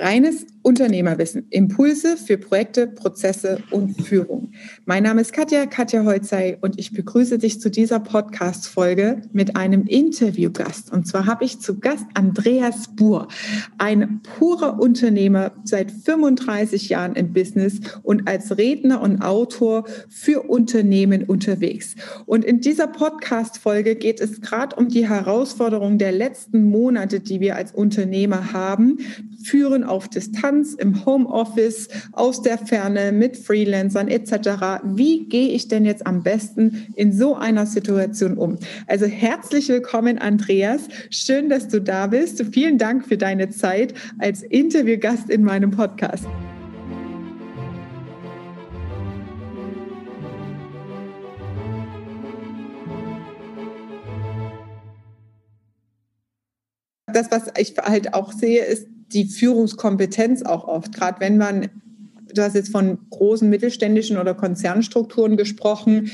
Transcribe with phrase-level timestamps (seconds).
[0.00, 4.52] Reines Unternehmerwissen, Impulse für Projekte, Prozesse und Führung.
[4.84, 9.86] Mein Name ist Katja, Katja Holzei und ich begrüße dich zu dieser Podcast-Folge mit einem
[9.86, 10.92] Interviewgast.
[10.92, 13.28] Und zwar habe ich zu Gast Andreas Buhr,
[13.78, 21.24] ein purer Unternehmer seit 35 Jahren im Business und als Redner und Autor für Unternehmen
[21.24, 21.94] unterwegs.
[22.26, 27.56] Und in dieser Podcast-Folge geht es gerade um die Herausforderungen der letzten Monate, die wir
[27.56, 28.98] als Unternehmer haben,
[29.42, 34.82] führen auf Distanz, im Homeoffice, aus der Ferne, mit Freelancern etc.
[34.84, 38.58] Wie gehe ich denn jetzt am besten in so einer Situation um?
[38.86, 40.88] Also herzlich willkommen, Andreas.
[41.10, 42.44] Schön, dass du da bist.
[42.52, 46.26] Vielen Dank für deine Zeit als Interviewgast in meinem Podcast.
[57.18, 61.68] das, was ich halt auch sehe, ist die Führungskompetenz auch oft, gerade wenn man
[62.34, 66.10] du hast jetzt von großen mittelständischen oder Konzernstrukturen gesprochen.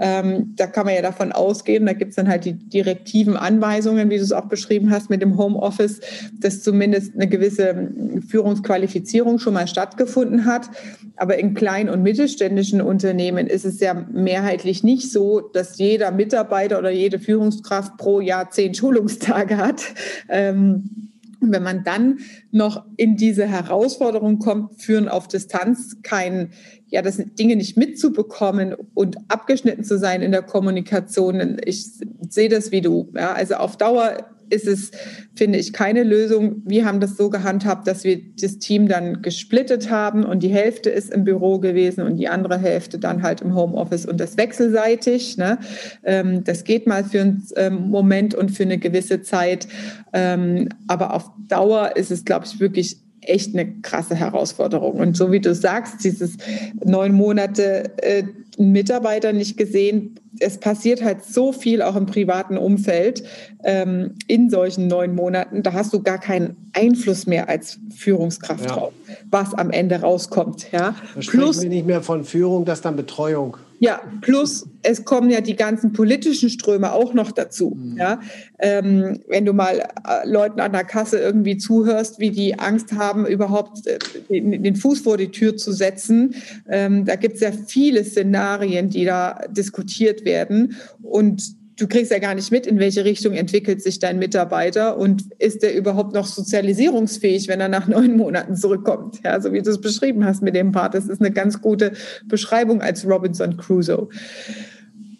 [0.00, 4.10] Ähm, da kann man ja davon ausgehen, da gibt es dann halt die direktiven Anweisungen,
[4.10, 6.00] wie du es auch beschrieben hast mit dem Homeoffice,
[6.40, 7.90] dass zumindest eine gewisse
[8.26, 10.68] Führungsqualifizierung schon mal stattgefunden hat.
[11.16, 16.78] Aber in kleinen und mittelständischen Unternehmen ist es ja mehrheitlich nicht so, dass jeder Mitarbeiter
[16.78, 19.82] oder jede Führungskraft pro Jahr zehn Schulungstage hat.
[20.28, 21.07] Ähm,
[21.40, 22.18] und wenn man dann
[22.50, 26.50] noch in diese Herausforderung kommt, führen auf Distanz kein,
[26.88, 31.58] ja, das Dinge nicht mitzubekommen und abgeschnitten zu sein in der Kommunikation.
[31.64, 31.86] Ich
[32.28, 33.12] sehe das wie du.
[33.14, 34.90] Ja, also auf Dauer ist es,
[35.34, 36.62] finde ich, keine Lösung.
[36.64, 40.90] Wir haben das so gehandhabt, dass wir das Team dann gesplittet haben und die Hälfte
[40.90, 45.36] ist im Büro gewesen und die andere Hälfte dann halt im Homeoffice und das wechselseitig.
[45.36, 45.58] Ne?
[46.04, 49.68] Ähm, das geht mal für einen ähm, Moment und für eine gewisse Zeit.
[50.12, 54.94] Ähm, aber auf Dauer ist es, glaube ich, wirklich echt eine krasse Herausforderung.
[54.94, 56.36] Und so wie du sagst, dieses
[56.84, 58.24] neun Monate äh,
[58.58, 63.22] Mitarbeiter nicht gesehen, es passiert halt so viel auch im privaten Umfeld
[63.64, 65.62] ähm, in solchen neun Monaten.
[65.62, 68.72] Da hast du gar keinen Einfluss mehr als Führungskraft ja.
[68.72, 68.92] drauf,
[69.30, 70.72] was am Ende rauskommt.
[70.72, 70.94] Ja.
[71.14, 73.56] Da sprechen Plus, wir nicht mehr von Führung, das ist dann Betreuung.
[73.80, 77.76] Ja, plus es kommen ja die ganzen politischen Ströme auch noch dazu.
[77.76, 77.96] Mhm.
[77.96, 78.20] Ja,
[78.58, 83.26] ähm, wenn du mal äh, Leuten an der Kasse irgendwie zuhörst, wie die Angst haben,
[83.26, 86.34] überhaupt äh, den, den, Fuß vor die Tür zu setzen,
[86.68, 92.18] ähm, da gibt es ja viele Szenarien, die da diskutiert werden und du kriegst ja
[92.18, 96.26] gar nicht mit, in welche Richtung entwickelt sich dein Mitarbeiter und ist der überhaupt noch
[96.26, 99.20] sozialisierungsfähig, wenn er nach neun Monaten zurückkommt.
[99.24, 100.94] Ja, so wie du es beschrieben hast mit dem Part.
[100.94, 101.92] Das ist eine ganz gute
[102.26, 104.08] Beschreibung als Robinson Crusoe.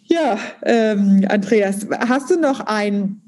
[0.04, 3.20] Ja, ähm, Andreas, hast du noch einen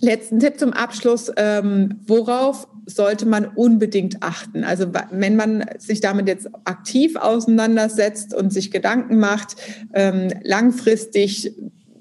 [0.00, 1.30] letzten Tipp zum Abschluss?
[1.36, 4.64] Ähm, worauf sollte man unbedingt achten?
[4.64, 9.56] Also wenn man sich damit jetzt aktiv auseinandersetzt und sich Gedanken macht,
[9.92, 11.52] ähm, langfristig.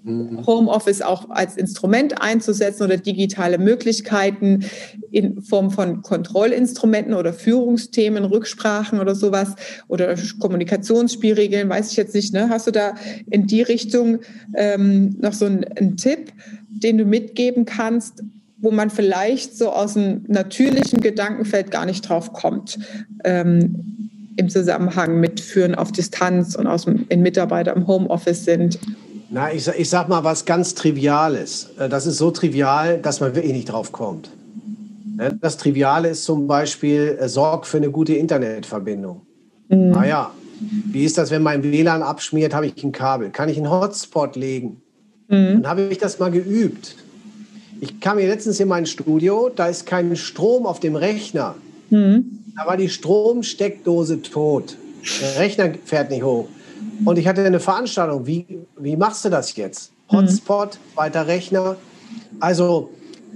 [0.06, 4.66] Homeoffice auch als Instrument einzusetzen oder digitale Möglichkeiten
[5.12, 9.56] in Form von Kontrollinstrumenten oder Führungsthemen, Rücksprachen oder sowas
[9.88, 12.34] oder Kommunikationsspielregeln, weiß ich jetzt nicht.
[12.34, 12.50] Ne?
[12.50, 12.96] Hast du da
[13.30, 14.20] in die Richtung
[14.56, 16.32] ähm, noch so einen, einen Tipp,
[16.70, 18.24] den du mitgeben kannst,
[18.58, 22.80] wo man vielleicht so aus einem natürlichen Gedankenfeld gar nicht drauf kommt?
[23.24, 24.00] Ähm,
[24.40, 28.80] im Zusammenhang mit Führen auf Distanz und aus dem, in Mitarbeiter im Homeoffice sind
[29.30, 31.70] na, ich, ich sag mal was ganz Triviales.
[31.78, 34.30] Äh, das ist so trivial, dass man wirklich nicht drauf kommt.
[35.16, 39.22] Ne, das Triviale ist zum Beispiel, äh, sorg für eine gute Internetverbindung.
[39.70, 39.92] Mhm.
[39.92, 40.32] Naja,
[40.92, 43.30] wie ist das, wenn mein WLAN abschmiert, habe ich ein Kabel?
[43.30, 44.82] Kann ich einen Hotspot legen?
[45.28, 45.62] Mhm.
[45.62, 46.96] Dann habe ich das mal geübt.
[47.82, 51.56] Ich kam hier letztens in mein Studio, da ist kein Strom auf dem Rechner.
[51.90, 52.40] Mhm.
[52.58, 54.76] Da war die Stromsteckdose tot.
[55.22, 56.50] Der Rechner fährt nicht hoch.
[57.06, 58.26] Und ich hatte eine Veranstaltung.
[58.26, 58.46] Wie,
[58.78, 59.92] wie machst du das jetzt?
[60.12, 60.18] Mhm.
[60.18, 60.98] Hotspot, mhm.
[60.98, 61.76] weiter Rechner.
[62.40, 62.90] Also,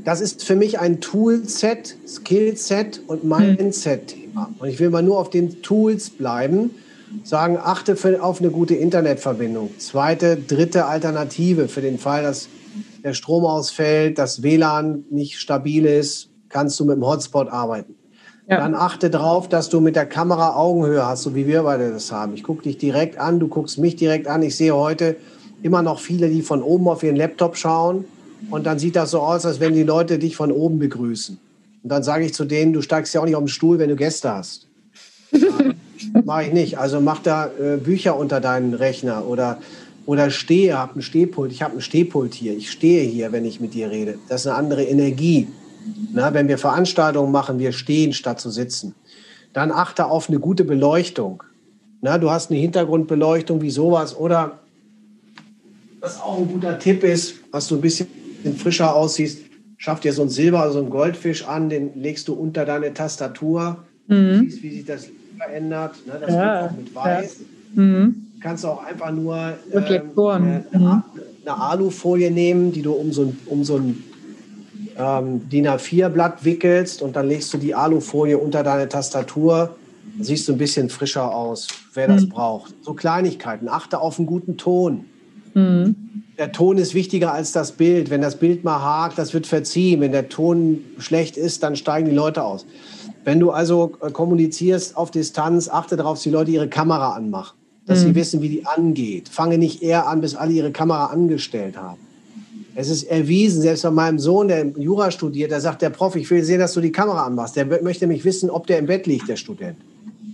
[0.03, 4.53] das ist für mich ein Toolset, Skillset und Mindset-Thema.
[4.59, 6.71] Und ich will mal nur auf den Tools bleiben.
[7.23, 9.69] Sagen, achte für, auf eine gute Internetverbindung.
[9.77, 12.50] Zweite, dritte Alternative für den Fall, dass
[13.03, 17.95] der Strom ausfällt, das WLAN nicht stabil ist, kannst du mit dem Hotspot arbeiten.
[18.48, 18.57] Ja.
[18.57, 22.12] Dann achte darauf, dass du mit der Kamera Augenhöhe hast, so wie wir beide das
[22.12, 22.34] haben.
[22.34, 24.44] Ich gucke dich direkt an, du guckst mich direkt an.
[24.44, 25.16] Ich sehe heute
[25.62, 28.06] immer noch viele, die von oben auf ihren Laptop schauen.
[28.50, 31.40] Und dann sieht das so aus, als wenn die Leute dich von oben begrüßen.
[31.84, 33.90] Und dann sage ich zu denen, du steigst ja auch nicht auf den Stuhl, wenn
[33.90, 34.68] du Gäste hast.
[36.25, 36.78] Mache ich nicht.
[36.78, 39.60] Also mach da äh, Bücher unter deinen Rechner oder,
[40.06, 41.51] oder stehe, hab ein Stehpult.
[41.51, 42.56] Ich habe ein Stehpult hier.
[42.56, 44.18] Ich stehe hier, wenn ich mit dir rede.
[44.28, 45.48] Das ist eine andere Energie.
[46.13, 48.95] Na, wenn wir Veranstaltungen machen, wir stehen statt zu sitzen.
[49.53, 51.44] Dann achte auf eine gute Beleuchtung.
[52.01, 54.59] Na, du hast eine Hintergrundbeleuchtung wie sowas oder
[56.03, 58.07] was auch ein guter Tipp ist, was du ein bisschen
[58.57, 59.39] frischer aussiehst,
[59.77, 62.94] schaff dir so ein Silber- oder so ein Goldfisch an, den legst du unter deine
[62.94, 63.77] Tastatur.
[64.07, 64.15] Mhm.
[64.15, 65.07] Du siehst, wie sich das
[65.38, 65.95] verändert.
[66.06, 66.13] Ne?
[66.19, 67.38] Das ja, wird auch mit weiß.
[67.75, 67.81] Ja.
[67.81, 68.15] Mhm.
[68.41, 70.03] Kannst du auch einfach nur ähm, eine,
[70.33, 71.03] eine, mhm.
[71.45, 74.03] eine, Alufolie nehmen, die du um so ein, um so ein
[74.98, 79.75] ähm, DIN A4-Blatt wickelst und dann legst du die Alufolie unter deine Tastatur.
[80.16, 82.30] Dann siehst du ein bisschen frischer aus, wer das mhm.
[82.30, 82.74] braucht.
[82.81, 83.69] So Kleinigkeiten.
[83.69, 85.06] Achte auf einen guten Ton.
[85.54, 88.10] Mhm der Ton ist wichtiger als das Bild.
[88.10, 90.01] Wenn das Bild mal hakt, das wird verziehen.
[90.01, 92.66] Wenn der Ton schlecht ist, dann steigen die Leute aus.
[93.24, 97.57] Wenn du also äh, kommunizierst auf Distanz, achte darauf, dass die Leute ihre Kamera anmachen.
[97.86, 98.07] Dass mhm.
[98.07, 99.30] sie wissen, wie die angeht.
[99.30, 102.00] Fange nicht eher an, bis alle ihre Kamera angestellt haben.
[102.75, 106.30] Es ist erwiesen, selbst bei meinem Sohn, der Jura studiert, da sagt der Prof, ich
[106.31, 107.56] will sehen, dass du die Kamera anmachst.
[107.56, 109.78] Der möchte mich wissen, ob der im Bett liegt, der Student.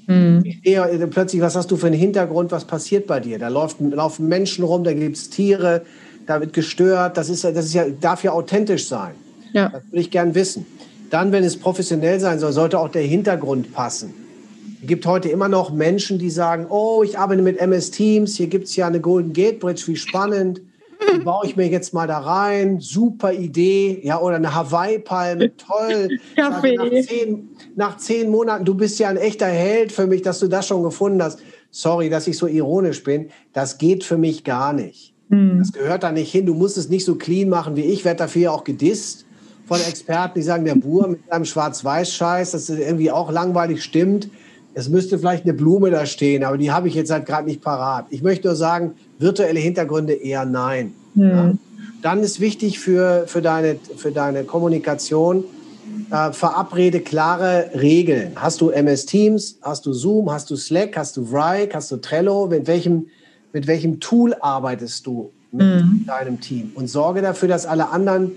[0.07, 0.41] Mhm.
[0.43, 3.39] Ich sehe äh, plötzlich, was hast du für einen Hintergrund, was passiert bei dir?
[3.39, 5.83] Da läuft, laufen Menschen rum, da gibt es Tiere,
[6.25, 7.17] da wird gestört.
[7.17, 9.11] Das, ist, das ist ja, darf ja authentisch sein.
[9.53, 9.69] Ja.
[9.69, 10.65] Das würde ich gern wissen.
[11.09, 14.13] Dann, wenn es professionell sein soll, sollte auch der Hintergrund passen.
[14.81, 18.47] Es gibt heute immer noch Menschen, die sagen, oh, ich arbeite mit MS Teams, hier
[18.47, 20.61] gibt es ja eine Golden Gate Bridge, wie spannend
[21.13, 26.09] die baue ich mir jetzt mal da rein, super Idee, ja, oder eine Hawaii-Palme, toll.
[26.35, 26.75] Kaffee.
[26.75, 30.47] Nach zehn, nach zehn Monaten, du bist ja ein echter Held für mich, dass du
[30.47, 31.39] das schon gefunden hast.
[31.71, 35.13] Sorry, dass ich so ironisch bin, das geht für mich gar nicht.
[35.29, 35.59] Mhm.
[35.59, 38.19] Das gehört da nicht hin, du musst es nicht so clean machen wie ich, werde
[38.19, 39.25] dafür ja auch gedisst
[39.69, 44.27] von Experten, die sagen, der Buhr mit seinem Schwarz-Weiß-Scheiß, das irgendwie auch langweilig stimmt.
[44.73, 47.61] Es müsste vielleicht eine Blume da stehen, aber die habe ich jetzt halt gerade nicht
[47.61, 48.07] parat.
[48.09, 50.95] Ich möchte nur sagen, virtuelle Hintergründe eher nein.
[51.15, 51.29] Mhm.
[51.29, 51.53] Ja.
[52.01, 55.43] Dann ist wichtig für, für, deine, für deine Kommunikation,
[56.11, 58.31] äh, verabrede klare Regeln.
[58.35, 61.97] Hast du MS Teams, hast du Zoom, hast du Slack, hast du Vrike, hast du
[61.97, 62.47] Trello?
[62.47, 63.07] Mit welchem,
[63.53, 66.05] mit welchem Tool arbeitest du mit mhm.
[66.07, 66.71] deinem Team?
[66.75, 68.31] Und sorge dafür, dass alle anderen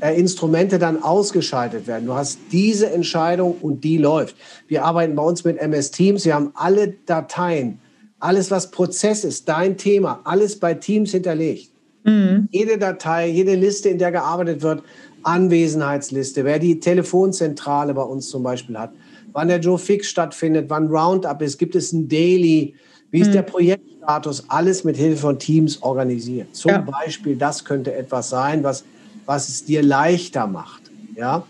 [0.00, 2.06] äh, Instrumente dann ausgeschaltet werden.
[2.06, 4.36] Du hast diese Entscheidung und die läuft.
[4.68, 6.24] Wir arbeiten bei uns mit MS Teams.
[6.24, 7.80] Wir haben alle Dateien,
[8.18, 11.70] alles was Prozess ist, dein Thema, alles bei Teams hinterlegt.
[12.06, 12.48] Mhm.
[12.50, 14.82] Jede Datei, jede Liste, in der gearbeitet wird,
[15.24, 18.92] Anwesenheitsliste, wer die Telefonzentrale bei uns zum Beispiel hat,
[19.32, 22.74] wann der Joe Fix stattfindet, wann Roundup ist, gibt es ein Daily,
[23.10, 23.32] wie ist mhm.
[23.32, 26.54] der Projektstatus, alles mit Hilfe von Teams organisiert.
[26.54, 26.78] Zum ja.
[26.78, 28.84] Beispiel, das könnte etwas sein, was,
[29.26, 30.82] was es dir leichter macht.
[31.16, 31.44] Ja?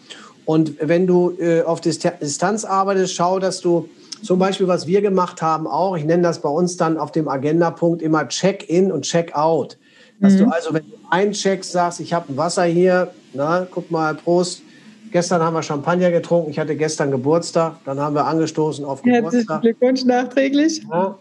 [0.46, 3.88] Und wenn du äh, auf Distanz arbeitest, schau, dass du
[4.22, 7.28] zum Beispiel, was wir gemacht haben, auch, ich nenne das bei uns dann auf dem
[7.28, 9.76] Agendapunkt immer Check-in und Check-out.
[10.20, 10.38] Dass mhm.
[10.38, 14.62] du also, wenn du eincheckst, sagst, ich habe ein Wasser hier, na, guck mal, Prost.
[15.12, 19.32] Gestern haben wir Champagner getrunken, ich hatte gestern Geburtstag, dann haben wir angestoßen auf Geburtstag.
[19.32, 20.82] Herzlichen Glückwunsch nachträglich.
[20.90, 21.16] Ja.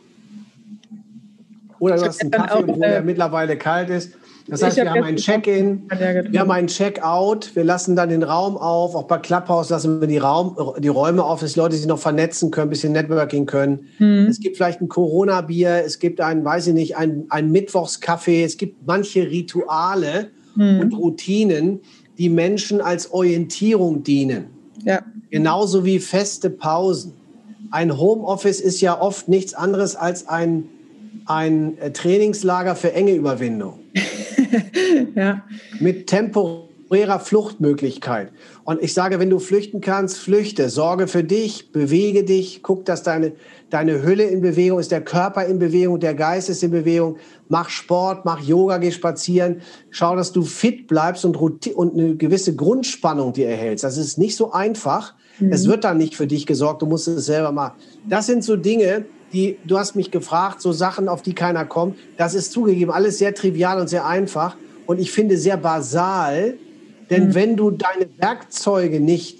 [1.80, 4.13] Oder du hast einen Kaffee, auch, wo der äh, mittlerweile kalt ist.
[4.47, 8.57] Das heißt, wir haben ein Check-in, wir haben ein Check-out, wir lassen dann den Raum
[8.57, 11.88] auf, auch bei Clubhouse lassen wir die, Raum, die Räume auf, dass die Leute sich
[11.88, 13.88] noch vernetzen können, ein bisschen Networking können.
[13.97, 14.27] Mhm.
[14.30, 18.57] Es gibt vielleicht ein Corona-Bier, es gibt ein, weiß ich nicht, ein, ein Mittwochskaffee, es
[18.57, 20.80] gibt manche Rituale mhm.
[20.80, 21.80] und Routinen,
[22.19, 24.45] die Menschen als Orientierung dienen.
[24.83, 25.01] Ja.
[25.31, 27.13] Genauso wie feste Pausen.
[27.71, 30.66] Ein Homeoffice ist ja oft nichts anderes als ein,
[31.25, 33.80] ein Trainingslager für enge Überwindung.
[35.16, 35.44] ja.
[35.80, 38.31] Mit temporärer Fluchtmöglichkeit.
[38.64, 40.69] Und ich sage, wenn du flüchten kannst, flüchte.
[40.69, 43.33] Sorge für dich, bewege dich, guck, dass deine,
[43.69, 47.18] deine Hülle in Bewegung ist, der Körper in Bewegung, der Geist ist in Bewegung.
[47.50, 49.62] Mach Sport, mach Yoga, geh spazieren.
[49.90, 53.83] Schau, dass du fit bleibst und, und eine gewisse Grundspannung dir erhältst.
[53.83, 55.14] Das ist nicht so einfach.
[55.40, 55.52] Mhm.
[55.52, 57.74] Es wird dann nicht für dich gesorgt, du musst es selber machen.
[58.07, 61.97] Das sind so Dinge, die, du hast mich gefragt, so Sachen, auf die keiner kommt.
[62.18, 66.56] Das ist zugegeben alles sehr trivial und sehr einfach und ich finde sehr basal,
[67.09, 67.35] denn mhm.
[67.35, 69.37] wenn du deine Werkzeuge nicht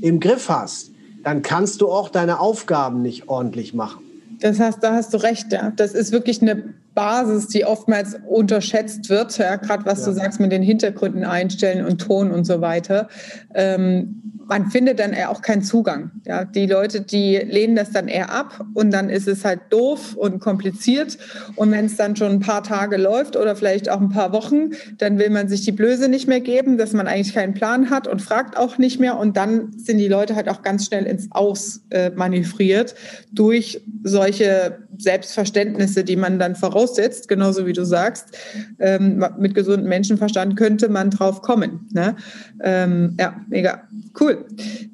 [0.00, 4.02] im Griff hast, dann kannst du auch deine Aufgaben nicht ordentlich machen.
[4.40, 5.52] Das heißt, da hast du recht.
[5.52, 5.72] Ja.
[5.74, 10.06] Das ist wirklich eine Basis, die oftmals unterschätzt wird, ja, gerade was ja.
[10.06, 13.08] du sagst mit den Hintergründen einstellen und Ton und so weiter.
[13.54, 16.10] Ähm, man findet dann eher auch keinen Zugang.
[16.26, 20.14] Ja, die Leute, die lehnen das dann eher ab und dann ist es halt doof
[20.16, 21.18] und kompliziert.
[21.56, 24.70] Und wenn es dann schon ein paar Tage läuft oder vielleicht auch ein paar Wochen,
[24.98, 28.06] dann will man sich die Blöße nicht mehr geben, dass man eigentlich keinen Plan hat
[28.06, 29.18] und fragt auch nicht mehr.
[29.18, 32.94] Und dann sind die Leute halt auch ganz schnell ins Aus äh, manövriert
[33.32, 38.36] durch solche Selbstverständnisse, die man dann voraus voraussetzt, genauso wie du sagst.
[38.78, 41.88] Ähm, mit gesundem Menschenverstand könnte man drauf kommen.
[41.92, 42.16] Ne?
[42.62, 43.88] Ähm, ja, mega.
[44.18, 44.44] Cool.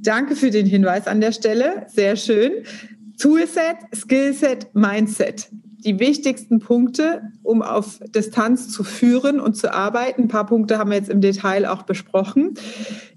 [0.01, 1.87] Danke für den Hinweis an der Stelle.
[1.89, 2.53] Sehr schön.
[3.19, 5.51] Toolset, Skillset, Mindset
[5.85, 10.23] die wichtigsten Punkte, um auf Distanz zu führen und zu arbeiten.
[10.23, 12.55] Ein paar Punkte haben wir jetzt im Detail auch besprochen.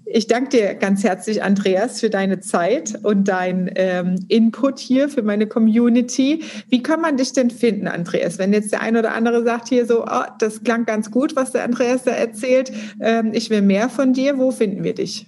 [0.06, 5.22] Ich danke dir ganz herzlich, Andreas, für deine Zeit und dein ähm, Input hier für
[5.22, 6.44] meine Community.
[6.68, 8.38] Wie kann man dich denn finden, Andreas?
[8.38, 11.52] Wenn jetzt der eine oder andere sagt hier so, oh, das klang ganz gut, was
[11.52, 15.26] der Andreas da erzählt, ähm, ich will mehr von dir, wo finden wir dich?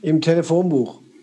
[0.00, 1.00] Im Telefonbuch.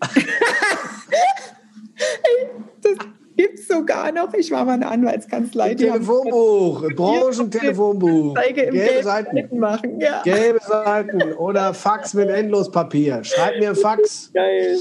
[2.82, 2.96] das
[3.36, 4.34] gibt es sogar noch.
[4.34, 5.74] Ich war mal eine Anwaltskanzlei.
[5.74, 8.34] Telefonbuch, Branchentelefonbuch.
[8.54, 9.58] Gelbe Seiten.
[9.58, 10.00] Machen.
[10.00, 10.22] Ja.
[10.22, 13.24] Gelbe Seiten oder Fax mit Endlospapier.
[13.24, 14.30] Schreib mir Fax.
[14.32, 14.78] Geil.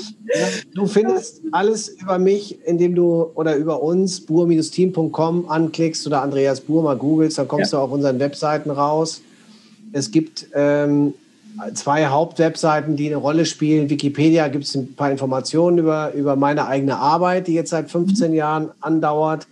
[0.75, 6.84] Du findest alles über mich, indem du oder über uns bur-team.com anklickst oder Andreas Bur
[6.84, 7.79] mal googelst, dann kommst ja.
[7.79, 9.22] du auf unseren Webseiten raus.
[9.91, 11.13] Es gibt ähm,
[11.74, 13.89] zwei Hauptwebseiten, die eine Rolle spielen.
[13.89, 18.34] Wikipedia gibt es ein paar Informationen über, über meine eigene Arbeit, die jetzt seit 15
[18.34, 19.48] Jahren andauert.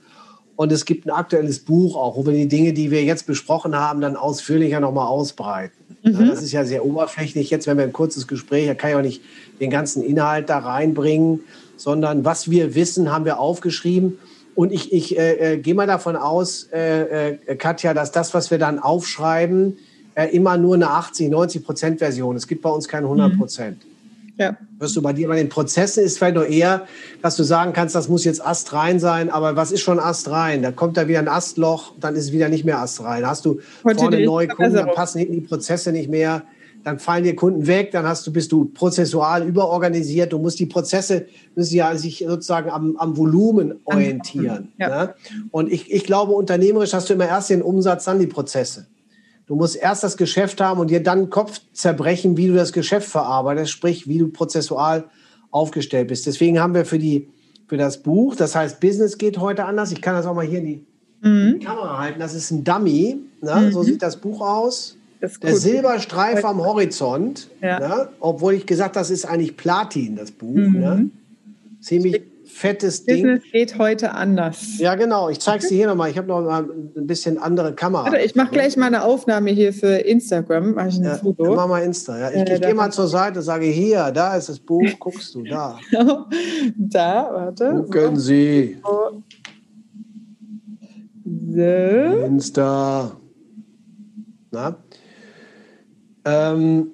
[0.56, 3.76] Und es gibt ein aktuelles Buch auch, wo wir die Dinge, die wir jetzt besprochen
[3.76, 5.76] haben, dann ausführlicher nochmal ausbreiten.
[6.04, 6.30] Mhm.
[6.30, 7.52] Das ist ja sehr oberflächlich.
[7.52, 9.22] Jetzt, wenn wir ein kurzes Gespräch, da kann ich auch nicht
[9.60, 11.42] den ganzen Inhalt da reinbringen,
[11.76, 14.18] sondern was wir wissen, haben wir aufgeschrieben.
[14.56, 18.50] Und ich, ich äh, äh, gehe mal davon aus, äh, äh, Katja, dass das, was
[18.50, 19.78] wir dann aufschreiben,
[20.18, 22.36] äh, immer nur eine 80, 90 Prozent Version.
[22.36, 23.86] Es gibt bei uns keine 100 Prozent.
[23.86, 24.32] Mhm.
[24.40, 24.58] Ja.
[24.80, 26.88] Wirst du bei dir bei den Prozessen ist vielleicht nur eher,
[27.22, 30.64] dass du sagen kannst, das muss jetzt astrein sein, aber was ist schon astrein?
[30.64, 33.22] Da kommt da wieder ein Astloch, dann ist es wieder nicht mehr astrein.
[33.22, 36.44] Da hast du Heute vorne neue Kunden, dann passen hinten die Prozesse nicht mehr,
[36.84, 40.68] dann fallen dir Kunden weg, dann hast du, bist du prozessual überorganisiert, du musst die
[40.68, 44.72] Prozesse, müssen ja sich sozusagen am, am Volumen orientieren.
[44.80, 44.90] Ja.
[44.90, 45.14] Ne?
[45.52, 48.88] Und ich, ich glaube, unternehmerisch hast du immer erst den Umsatz, dann die Prozesse.
[49.48, 52.74] Du musst erst das Geschäft haben und dir dann den Kopf zerbrechen, wie du das
[52.74, 55.06] Geschäft verarbeitest, sprich, wie du prozessual
[55.52, 56.28] aufgestellt bist.
[56.28, 57.30] Deswegen haben wir für, die,
[57.68, 59.92] für das Buch, das heißt Business geht heute anders.
[59.94, 60.86] Ich kann das auch mal hier in die
[61.22, 61.60] mhm.
[61.62, 62.20] Kamera halten.
[62.20, 63.18] Das ist ein Dummy.
[63.42, 63.56] Ne?
[63.56, 63.72] Mhm.
[63.72, 64.98] So sieht das Buch aus.
[65.22, 67.50] Das Der Silberstreif am Horizont.
[67.62, 67.80] Ja.
[67.80, 68.10] Ne?
[68.20, 70.56] Obwohl ich gesagt das ist eigentlich Platin, das Buch.
[70.56, 70.80] Mhm.
[70.80, 71.10] Ne?
[71.80, 73.24] Ziemlich fettes Ding.
[73.24, 74.78] Business geht heute anders.
[74.80, 75.30] Ja, genau.
[75.30, 76.10] Ich zeige es dir hier nochmal.
[76.10, 78.06] Ich habe noch mal ein bisschen andere Kamera.
[78.06, 80.74] Warte, ich mache gleich mal eine Aufnahme hier für Instagram.
[80.74, 81.56] Mach ich ein ja, Foto.
[81.56, 82.18] Mach mal Insta.
[82.18, 82.30] Ja.
[82.30, 85.44] Ich, äh, ich gehe mal zur Seite, sage hier, da ist das Buch, guckst du,
[85.44, 85.78] da.
[86.78, 87.86] da, warte.
[87.92, 88.18] Gucken.
[88.18, 88.78] Sie.
[88.84, 89.24] So.
[92.26, 93.12] Insta.
[94.52, 94.78] Na?
[96.26, 96.92] Ähm,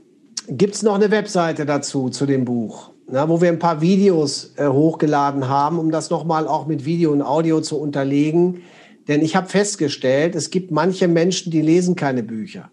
[0.47, 2.92] Gibt es noch eine Webseite dazu, zu dem Buch?
[3.07, 7.11] Na, wo wir ein paar Videos äh, hochgeladen haben, um das nochmal auch mit Video
[7.11, 8.61] und Audio zu unterlegen.
[9.07, 12.69] Denn ich habe festgestellt, es gibt manche Menschen, die lesen keine Bücher.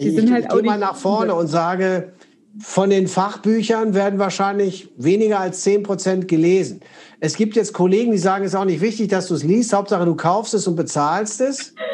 [0.00, 2.12] Die ich, halt ich gehe mal nach vorne und sage,
[2.60, 6.80] von den Fachbüchern werden wahrscheinlich weniger als 10 Prozent gelesen.
[7.20, 9.72] Es gibt jetzt Kollegen, die sagen, es ist auch nicht wichtig, dass du es liest.
[9.72, 11.74] Hauptsache, du kaufst es und bezahlst es.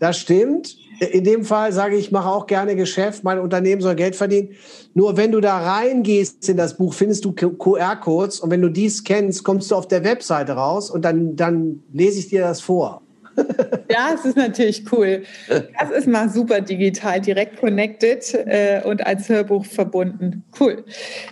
[0.00, 0.76] Das stimmt.
[0.98, 3.24] In dem Fall sage ich, mache auch gerne Geschäft.
[3.24, 4.50] Mein Unternehmen soll Geld verdienen.
[4.94, 9.02] Nur wenn du da reingehst in das Buch, findest du QR-Codes und wenn du dies
[9.04, 13.02] kennst, kommst du auf der Webseite raus und dann, dann lese ich dir das vor.
[13.90, 15.22] Ja, es ist natürlich cool.
[15.48, 20.44] Das ist mal super digital, direkt connected äh, und als Hörbuch verbunden.
[20.58, 20.84] Cool.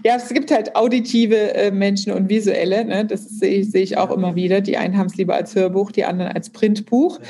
[0.04, 2.84] Ja, es gibt halt auditive äh, Menschen und visuelle.
[2.84, 3.04] Ne?
[3.04, 4.60] Das sehe ich, seh ich auch immer wieder.
[4.60, 7.20] Die einen haben es lieber als Hörbuch, die anderen als Printbuch.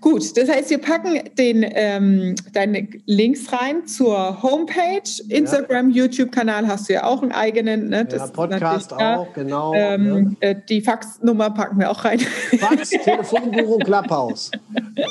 [0.00, 6.04] Gut, das heißt, wir packen den, ähm, deine Links rein zur Homepage, Instagram, ja.
[6.04, 7.88] YouTube-Kanal hast du ja auch einen eigenen.
[7.88, 8.04] Ne?
[8.04, 9.74] Das ja, Podcast auch, genau.
[9.74, 10.50] Ähm, ja.
[10.50, 12.20] äh, die Faxnummer packen wir auch rein.
[12.20, 14.50] Fax, Telefonbuch und Clubhouse.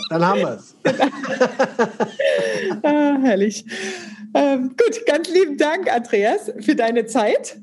[0.09, 0.75] Dann haben wir es.
[2.83, 3.65] ah, herrlich.
[4.33, 7.57] Ähm, gut, ganz lieben Dank, Andreas, für deine Zeit.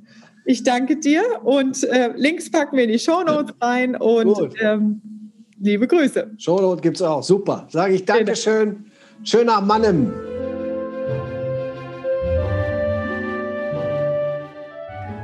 [0.45, 5.01] Ich danke dir und äh, Links packen wir in die Shownotes rein und ähm,
[5.61, 6.33] liebe Grüße.
[6.39, 7.23] Shownote gibt es auch.
[7.23, 7.67] Super.
[7.71, 8.87] Sage ich Dankeschön.
[9.25, 10.13] Schöner Mannem.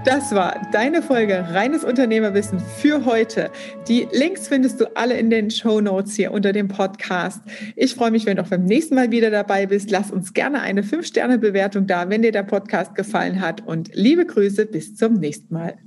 [0.04, 3.52] Das war deine Folge Reines Unternehmerwissen für heute.
[3.86, 7.40] Die Links findest du alle in den Show Notes hier unter dem Podcast.
[7.76, 9.92] Ich freue mich, wenn du auch beim nächsten Mal wieder dabei bist.
[9.92, 13.64] Lass uns gerne eine 5-Sterne-Bewertung da, wenn dir der Podcast gefallen hat.
[13.64, 15.78] Und liebe Grüße, bis zum nächsten Mal.